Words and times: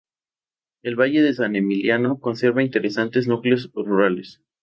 El 0.81 0.95
valle 0.95 1.21
de 1.21 1.31
San 1.31 1.55
Emiliano 1.55 2.19
conserva 2.19 2.63
interesantes 2.63 3.27
núcleos 3.27 3.69
rurales. 3.75 4.41